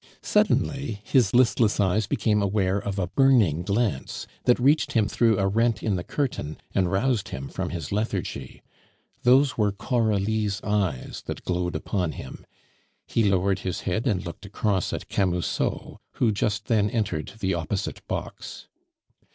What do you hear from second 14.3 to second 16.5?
across at Camusot, who